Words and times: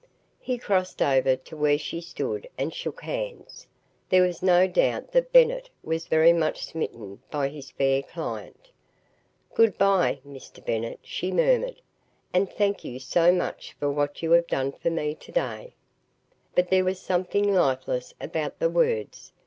He 0.39 0.57
crossed 0.57 0.99
over 0.99 1.35
to 1.35 1.55
where 1.55 1.77
she 1.77 2.01
stood 2.01 2.49
and 2.57 2.73
shook 2.73 3.01
hands. 3.03 3.67
There 4.09 4.23
was 4.23 4.41
no 4.41 4.65
doubt 4.67 5.11
that 5.11 5.31
Bennett 5.31 5.69
was 5.83 6.07
very 6.07 6.33
much 6.33 6.65
smitten 6.65 7.21
by 7.29 7.49
his 7.49 7.69
fair 7.69 8.01
client. 8.01 8.71
"Good 9.53 9.77
bye, 9.77 10.19
Mr. 10.27 10.65
Bennett," 10.65 11.01
she 11.03 11.31
murmured, 11.31 11.81
"and 12.33 12.51
thank 12.51 12.83
you 12.83 12.97
so 12.99 13.31
much 13.31 13.73
for 13.73 13.91
what 13.91 14.23
you 14.23 14.31
have 14.31 14.47
done 14.47 14.71
for 14.71 14.89
me 14.89 15.13
today." 15.13 15.75
But 16.55 16.71
there 16.71 16.83
was 16.83 16.99
something 16.99 17.53
lifeless 17.53 18.15
about 18.19 18.57
the 18.57 18.71
words. 18.71 19.33